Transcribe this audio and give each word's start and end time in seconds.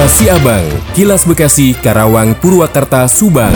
Kilas 0.00 0.16
Siabang, 0.16 0.66
Kilas 0.96 1.22
Bekasi, 1.28 1.76
Karawang, 1.76 2.32
Purwakarta, 2.32 3.04
Subang. 3.04 3.52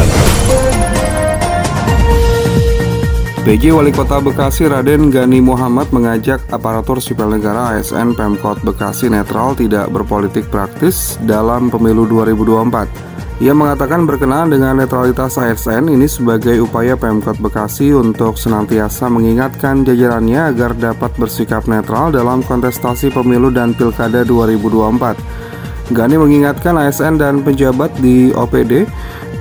PJ 3.49 3.73
Wali 3.73 3.89
Kota 3.89 4.21
Bekasi 4.21 4.69
Raden 4.69 5.09
Gani 5.09 5.41
Muhammad 5.41 5.89
mengajak 5.89 6.45
aparatur 6.53 7.01
sipil 7.01 7.33
negara 7.33 7.73
ASN 7.73 8.13
Pemkot 8.13 8.61
Bekasi 8.61 9.09
netral 9.09 9.57
tidak 9.57 9.89
berpolitik 9.89 10.45
praktis 10.53 11.17
dalam 11.25 11.73
pemilu 11.73 12.05
2024. 12.13 13.41
Ia 13.41 13.57
mengatakan 13.57 14.05
berkenaan 14.05 14.53
dengan 14.53 14.77
netralitas 14.77 15.41
ASN 15.41 15.89
ini 15.89 16.05
sebagai 16.05 16.61
upaya 16.61 16.93
Pemkot 16.93 17.41
Bekasi 17.41 17.97
untuk 17.97 18.37
senantiasa 18.37 19.09
mengingatkan 19.09 19.81
jajarannya 19.81 20.53
agar 20.53 20.77
dapat 20.77 21.09
bersikap 21.17 21.65
netral 21.65 22.13
dalam 22.13 22.45
kontestasi 22.45 23.09
pemilu 23.09 23.49
dan 23.49 23.73
pilkada 23.73 24.29
2024. 24.29 25.54
Gani 25.93 26.17
mengingatkan 26.17 26.81
ASN 26.81 27.21
dan 27.21 27.45
pejabat 27.45 27.93
di 28.01 28.33
OPD 28.33 28.89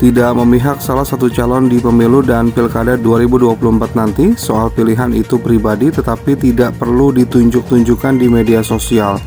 tidak 0.03 0.35
memihak 0.35 0.83
salah 0.83 1.07
satu 1.07 1.31
calon 1.31 1.71
di 1.71 1.79
pemilu 1.79 2.19
dan 2.19 2.51
pilkada 2.51 2.99
2024 2.99 3.95
nanti. 3.95 4.35
Soal 4.35 4.67
pilihan 4.67 5.15
itu 5.15 5.39
pribadi 5.39 5.87
tetapi 5.87 6.35
tidak 6.35 6.75
perlu 6.75 7.15
ditunjuk-tunjukkan 7.15 8.19
di 8.19 8.27
media 8.27 8.59
sosial. 8.59 9.23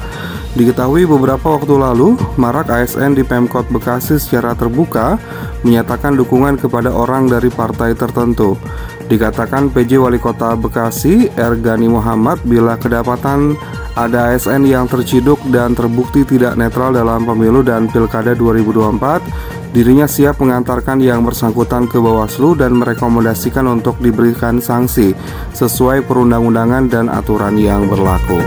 Diketahui 0.56 1.04
beberapa 1.04 1.52
waktu 1.52 1.76
lalu, 1.76 2.16
marak 2.40 2.72
ASN 2.72 3.12
di 3.12 3.20
Pemkot 3.20 3.68
Bekasi 3.68 4.16
secara 4.16 4.56
terbuka 4.56 5.20
menyatakan 5.60 6.16
dukungan 6.16 6.56
kepada 6.56 6.88
orang 6.88 7.28
dari 7.28 7.52
partai 7.52 7.92
tertentu. 7.92 8.56
Dikatakan 9.04 9.68
PJ 9.68 10.00
Wali 10.00 10.16
Kota 10.16 10.56
Bekasi, 10.56 11.28
Ergani 11.36 11.92
Muhammad, 11.92 12.40
bila 12.48 12.80
kedapatan 12.80 13.52
ada 14.00 14.32
ASN 14.32 14.64
yang 14.64 14.88
terciduk 14.88 15.36
dan 15.52 15.76
terbukti 15.76 16.24
tidak 16.24 16.56
netral 16.56 16.88
dalam 16.96 17.28
pemilu 17.28 17.60
dan 17.60 17.92
pilkada 17.92 18.32
2024, 18.32 19.56
Dirinya 19.76 20.08
siap 20.08 20.40
mengantarkan 20.40 21.04
yang 21.04 21.20
bersangkutan 21.20 21.84
ke 21.84 22.00
Bawaslu 22.00 22.56
dan 22.56 22.72
merekomendasikan 22.80 23.68
untuk 23.68 24.00
diberikan 24.00 24.56
sanksi 24.56 25.12
sesuai 25.52 26.00
perundang-undangan 26.08 26.88
dan 26.88 27.12
aturan 27.12 27.60
yang 27.60 27.84
berlaku. 27.84 28.40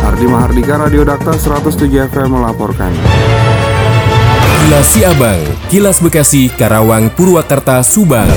Ardi 0.00 0.24
Mahardika, 0.24 0.80
Radio 0.80 1.04
Dakta 1.04 1.36
107 1.36 2.08
FM 2.08 2.40
melaporkan. 2.40 2.88
Kilas 4.64 4.88
Siabang, 4.96 5.40
Kilas 5.68 6.00
Bekasi, 6.00 6.48
Karawang, 6.48 7.12
Purwakarta, 7.12 7.84
Subang. 7.84 8.32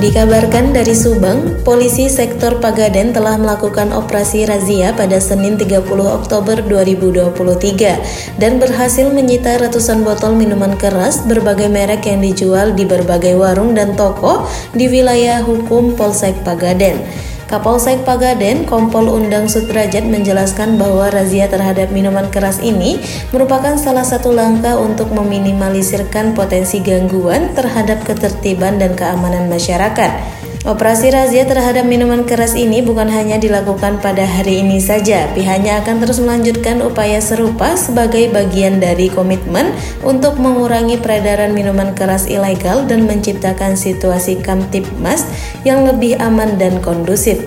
Dikabarkan 0.00 0.72
dari 0.72 0.96
Subang, 0.96 1.60
polisi 1.60 2.08
sektor 2.08 2.56
Pagaden 2.56 3.12
telah 3.12 3.36
melakukan 3.36 3.92
operasi 3.92 4.48
razia 4.48 4.96
pada 4.96 5.20
Senin 5.20 5.60
30 5.60 5.84
Oktober 6.08 6.56
2023 6.64 8.40
dan 8.40 8.56
berhasil 8.56 9.12
menyita 9.12 9.60
ratusan 9.60 10.00
botol 10.00 10.40
minuman 10.40 10.72
keras 10.80 11.20
berbagai 11.28 11.68
merek 11.68 12.08
yang 12.08 12.24
dijual 12.24 12.72
di 12.72 12.88
berbagai 12.88 13.36
warung 13.36 13.76
dan 13.76 13.92
toko 13.92 14.48
di 14.72 14.88
wilayah 14.88 15.44
hukum 15.44 15.92
Polsek 15.92 16.48
Pagaden. 16.48 17.28
Kapolsek 17.50 18.06
Pagaden, 18.06 18.62
Kompol 18.62 19.10
Undang 19.10 19.50
Sudrajat 19.50 20.06
menjelaskan 20.06 20.78
bahwa 20.78 21.10
razia 21.10 21.50
terhadap 21.50 21.90
minuman 21.90 22.30
keras 22.30 22.62
ini 22.62 23.02
merupakan 23.34 23.74
salah 23.74 24.06
satu 24.06 24.30
langkah 24.30 24.78
untuk 24.78 25.10
meminimalisirkan 25.10 26.38
potensi 26.38 26.78
gangguan 26.78 27.50
terhadap 27.58 28.06
ketertiban 28.06 28.78
dan 28.78 28.94
keamanan 28.94 29.50
masyarakat. 29.50 30.40
Operasi 30.60 31.08
razia 31.08 31.48
terhadap 31.48 31.88
minuman 31.88 32.28
keras 32.28 32.52
ini 32.52 32.84
bukan 32.84 33.08
hanya 33.08 33.40
dilakukan 33.40 33.96
pada 34.04 34.28
hari 34.28 34.60
ini 34.60 34.76
saja. 34.76 35.24
Pihaknya 35.32 35.80
akan 35.80 36.04
terus 36.04 36.20
melanjutkan 36.20 36.84
upaya 36.84 37.16
serupa 37.24 37.80
sebagai 37.80 38.28
bagian 38.28 38.76
dari 38.76 39.08
komitmen 39.08 39.72
untuk 40.04 40.36
mengurangi 40.36 41.00
peredaran 41.00 41.56
minuman 41.56 41.96
keras 41.96 42.28
ilegal 42.28 42.84
dan 42.84 43.08
menciptakan 43.08 43.72
situasi 43.72 44.44
kamtipmas 44.44 45.24
yang 45.64 45.88
lebih 45.88 46.20
aman 46.20 46.60
dan 46.60 46.84
kondusif. 46.84 47.40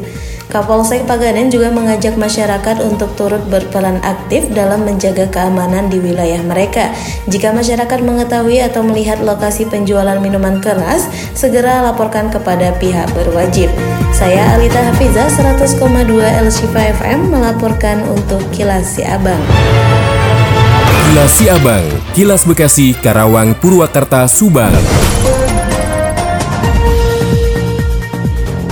Kapolsek 0.53 1.09
Pagaden 1.09 1.49
juga 1.49 1.73
mengajak 1.73 2.13
masyarakat 2.13 2.77
untuk 2.85 3.17
turut 3.17 3.41
berperan 3.49 3.97
aktif 4.05 4.53
dalam 4.53 4.85
menjaga 4.85 5.25
keamanan 5.33 5.89
di 5.89 5.97
wilayah 5.97 6.45
mereka. 6.45 6.93
Jika 7.25 7.49
masyarakat 7.49 7.99
mengetahui 8.05 8.61
atau 8.61 8.85
melihat 8.85 9.17
lokasi 9.25 9.65
penjualan 9.65 10.21
minuman 10.21 10.61
keras, 10.61 11.09
segera 11.33 11.81
laporkan 11.81 12.29
kepada 12.29 12.69
pihak 12.77 13.09
berwajib. 13.17 13.73
Saya 14.13 14.53
Alita 14.53 14.93
Hafiza 14.93 15.25
100,2 15.25 16.21
LC5 16.21 17.01
FM 17.01 17.33
melaporkan 17.33 18.05
untuk 18.13 18.45
Kilas 18.53 18.93
Siabang. 18.93 19.41
Kilas 21.09 21.33
Siabang, 21.33 21.85
Kilas 22.13 22.45
Bekasi, 22.45 22.93
Karawang, 22.93 23.57
Purwakarta, 23.57 24.29
Subang. 24.29 25.02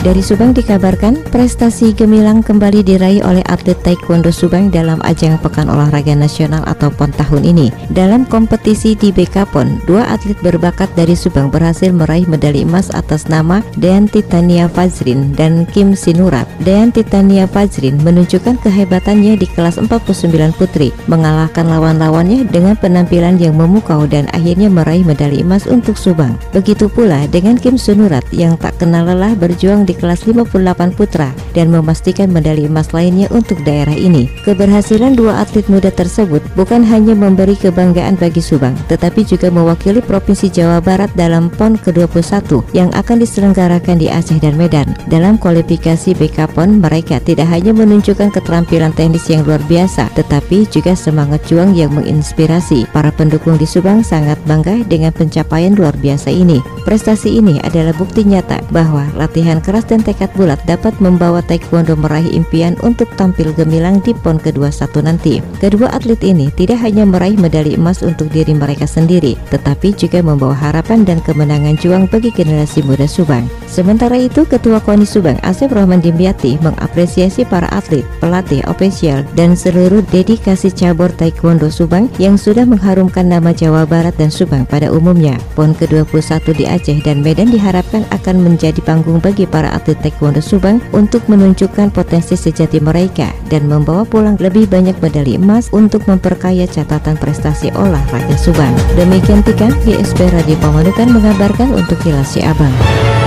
Dari 0.01 0.17
Subang 0.17 0.50
dikabarkan 0.50 1.29
prestasi 1.29 1.94
gemilang 1.94 2.41
kembali 2.41 2.81
diraih 2.81 3.22
oleh 3.22 3.45
atlet 3.45 3.78
Taekwondo 3.85 4.34
Subang 4.34 4.73
dalam 4.73 4.97
ajang 5.06 5.38
Pekan 5.38 5.69
Olahraga 5.69 6.17
Nasional 6.17 6.66
atau 6.66 6.89
PON 6.89 7.13
tahun 7.13 7.45
ini. 7.45 7.69
Dalam 7.94 8.25
kompetisi 8.25 8.97
di 8.97 9.13
BK 9.13 9.53
PON, 9.53 9.78
dua 9.85 10.09
atlet 10.09 10.34
berbakat 10.41 10.90
dari 10.97 11.13
Subang 11.13 11.53
berhasil 11.53 11.94
meraih 11.94 12.25
medali 12.25 12.66
emas 12.66 12.90
atas 12.97 13.29
nama 13.29 13.61
Dean 13.78 14.09
Titania 14.09 14.66
Fazrin 14.66 15.38
dan 15.38 15.69
Kim 15.69 15.94
Sinurat. 15.94 16.50
Dean 16.66 16.90
Titania 16.90 17.45
Fazrin 17.45 18.01
menunjukkan 18.01 18.57
kehebatannya 18.57 19.38
di 19.38 19.45
kelas 19.53 19.78
49 19.78 20.57
putri, 20.57 20.90
mengalahkan 21.06 21.69
lawan-lawannya 21.69 22.50
dengan 22.50 22.73
penampilan 22.73 23.38
yang 23.38 23.53
memukau 23.53 24.09
dan 24.09 24.25
akhirnya 24.34 24.66
meraih 24.66 25.06
medali 25.06 25.45
emas 25.45 25.69
untuk 25.69 25.94
Subang. 25.94 26.41
Begitu 26.57 26.90
pula 26.90 27.29
dengan 27.29 27.53
Kim 27.53 27.78
Sinurat 27.78 28.25
yang 28.34 28.57
tak 28.57 28.81
kenal 28.81 29.06
lelah 29.06 29.38
berjuang 29.38 29.85
di 29.85 29.91
di 29.91 30.00
kelas 30.00 30.24
58 30.24 30.96
putra 30.96 31.35
dan 31.52 31.68
memastikan 31.68 32.31
medali 32.31 32.63
emas 32.63 32.96
lainnya 32.96 33.28
untuk 33.35 33.59
daerah 33.68 33.91
ini. 33.91 34.31
Keberhasilan 34.47 35.19
dua 35.19 35.44
atlet 35.44 35.68
muda 35.68 35.91
tersebut 35.91 36.40
bukan 36.56 36.79
hanya 36.88 37.12
memberi 37.12 37.59
kebanggaan 37.59 38.16
bagi 38.16 38.40
Subang, 38.40 38.79
tetapi 38.88 39.28
juga 39.28 39.52
mewakili 39.52 40.00
Provinsi 40.00 40.47
Jawa 40.47 40.79
Barat 40.79 41.12
dalam 41.19 41.52
PON 41.52 41.75
ke-21 41.75 42.63
yang 42.72 42.88
akan 42.96 43.19
diselenggarakan 43.19 44.00
di 44.00 44.07
Aceh 44.07 44.40
dan 44.40 44.56
Medan. 44.56 44.96
Dalam 45.12 45.35
kualifikasi 45.35 46.16
BK 46.16 46.56
PON, 46.56 46.79
mereka 46.79 47.19
tidak 47.19 47.52
hanya 47.52 47.75
menunjukkan 47.75 48.31
keterampilan 48.31 48.96
teknis 48.96 49.28
yang 49.28 49.44
luar 49.44 49.59
biasa, 49.68 50.08
tetapi 50.16 50.63
juga 50.72 50.96
semangat 50.96 51.44
juang 51.52 51.75
yang 51.75 51.91
menginspirasi. 51.91 52.88
Para 52.96 53.12
pendukung 53.12 53.59
di 53.59 53.68
Subang 53.68 54.08
sangat 54.08 54.40
bangga 54.47 54.88
dengan 54.88 55.12
pencapaian 55.12 55.75
luar 55.75 55.91
biasa 56.00 56.31
ini. 56.31 56.63
Prestasi 56.88 57.41
ini 57.41 57.59
adalah 57.62 57.91
bukti 57.97 58.23
nyata 58.23 58.62
bahwa 58.72 59.03
latihan 59.18 59.59
keras 59.59 59.80
keras 59.81 59.89
dan 59.89 60.05
tekad 60.05 60.29
bulat 60.37 60.61
dapat 60.69 60.93
membawa 61.01 61.41
Taekwondo 61.41 61.97
meraih 61.97 62.29
impian 62.37 62.77
untuk 62.85 63.09
tampil 63.17 63.49
gemilang 63.57 63.97
di 64.05 64.13
PON 64.13 64.37
ke-21 64.37 64.93
nanti. 65.01 65.33
Kedua 65.57 65.89
atlet 65.89 66.21
ini 66.21 66.53
tidak 66.53 66.85
hanya 66.85 67.01
meraih 67.01 67.33
medali 67.33 67.73
emas 67.73 68.05
untuk 68.05 68.29
diri 68.29 68.53
mereka 68.53 68.85
sendiri, 68.85 69.33
tetapi 69.49 69.97
juga 69.97 70.21
membawa 70.21 70.53
harapan 70.53 71.01
dan 71.01 71.17
kemenangan 71.25 71.81
juang 71.81 72.05
bagi 72.05 72.29
generasi 72.29 72.85
muda 72.85 73.09
Subang. 73.09 73.49
Sementara 73.65 74.19
itu, 74.19 74.45
Ketua 74.45 74.83
KONI 74.83 75.07
Subang 75.07 75.39
Asep 75.41 75.73
Rahman 75.73 76.03
Dimyati 76.03 76.61
mengapresiasi 76.61 77.47
para 77.47 77.71
atlet, 77.73 78.05
pelatih, 78.21 78.61
ofisial, 78.69 79.25
dan 79.33 79.57
seluruh 79.57 80.05
dedikasi 80.11 80.69
cabur 80.69 81.09
Taekwondo 81.15 81.71
Subang 81.71 82.11
yang 82.21 82.37
sudah 82.37 82.67
mengharumkan 82.67 83.25
nama 83.25 83.55
Jawa 83.55 83.87
Barat 83.87 84.13
dan 84.19 84.29
Subang 84.29 84.67
pada 84.67 84.91
umumnya. 84.91 85.39
PON 85.57 85.73
ke-21 85.73 86.45
di 86.53 86.65
Aceh 86.67 86.99
dan 87.01 87.23
Medan 87.23 87.49
diharapkan 87.49 88.03
akan 88.11 88.43
menjadi 88.43 88.77
panggung 88.83 89.23
bagi 89.23 89.47
para 89.47 89.70
atlet 89.71 89.97
taekwondo 90.03 90.43
Subang 90.43 90.83
untuk 90.91 91.23
menunjukkan 91.31 91.89
potensi 91.95 92.35
sejati 92.35 92.83
mereka 92.83 93.31
dan 93.47 93.65
membawa 93.71 94.03
pulang 94.03 94.35
lebih 94.37 94.67
banyak 94.67 94.99
medali 94.99 95.40
emas 95.40 95.72
untuk 95.72 96.03
memperkaya 96.05 96.67
catatan 96.67 97.16
prestasi 97.16 97.72
olahraga 97.73 98.35
Subang. 98.35 98.75
Demikian 98.99 99.41
Tika, 99.41 99.72
GSP 99.87 100.29
Radio 100.35 100.59
Pamanukan 100.59 101.07
mengabarkan 101.09 101.73
untuk 101.73 101.97
Kilas 102.03 102.35
Abang. 102.43 103.21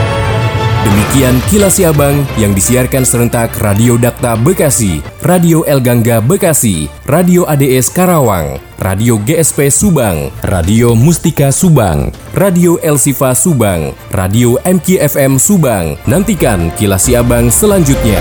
Demikian 0.84 1.40
Kilas 1.48 1.80
Abang 1.80 2.28
yang 2.36 2.52
disiarkan 2.52 3.08
serentak 3.08 3.56
Radio 3.64 3.96
Dakta 3.96 4.36
Bekasi, 4.36 5.00
Radio 5.24 5.64
El 5.64 5.80
Gangga 5.80 6.20
Bekasi, 6.20 6.92
Radio 7.08 7.48
ADS 7.48 7.88
Karawang, 7.88 8.60
Radio 8.76 9.16
GSP 9.16 9.72
Subang, 9.72 10.28
Radio 10.44 10.92
Mustika 10.92 11.48
Subang, 11.48 12.12
Radio 12.36 12.76
El 12.84 13.00
Sifa 13.00 13.32
Subang, 13.32 13.96
Radio 14.12 14.60
MKFM 14.60 15.40
Subang. 15.40 15.96
Nantikan 16.04 16.68
Kilas 16.76 17.08
Abang 17.16 17.48
selanjutnya. 17.48 18.20